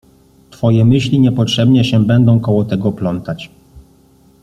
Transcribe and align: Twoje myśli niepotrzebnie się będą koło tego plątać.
Twoje 0.49 0.85
myśli 0.85 1.19
niepotrzebnie 1.19 1.83
się 1.85 2.05
będą 2.05 2.39
koło 2.39 2.65
tego 2.65 2.91
plątać. 2.91 3.49